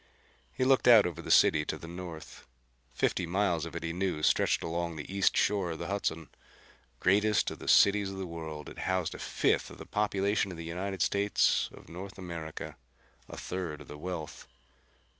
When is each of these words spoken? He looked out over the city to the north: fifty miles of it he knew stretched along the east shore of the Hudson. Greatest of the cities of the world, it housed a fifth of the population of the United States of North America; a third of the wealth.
He 0.51 0.63
looked 0.65 0.87
out 0.87 1.05
over 1.05 1.21
the 1.21 1.29
city 1.29 1.63
to 1.65 1.77
the 1.77 1.87
north: 1.87 2.47
fifty 2.91 3.27
miles 3.27 3.65
of 3.65 3.75
it 3.75 3.83
he 3.83 3.93
knew 3.93 4.23
stretched 4.23 4.63
along 4.63 4.95
the 4.95 5.15
east 5.15 5.37
shore 5.37 5.69
of 5.69 5.77
the 5.77 5.85
Hudson. 5.85 6.29
Greatest 6.99 7.51
of 7.51 7.59
the 7.59 7.67
cities 7.67 8.09
of 8.09 8.17
the 8.17 8.25
world, 8.25 8.67
it 8.67 8.79
housed 8.89 9.13
a 9.13 9.19
fifth 9.19 9.69
of 9.69 9.77
the 9.77 9.85
population 9.85 10.49
of 10.51 10.57
the 10.57 10.65
United 10.65 11.03
States 11.03 11.69
of 11.71 11.87
North 11.87 12.17
America; 12.17 12.77
a 13.29 13.37
third 13.37 13.79
of 13.81 13.87
the 13.87 13.95
wealth. 13.99 14.47